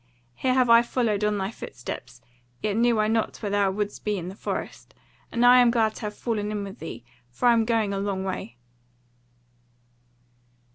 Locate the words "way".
8.23-8.57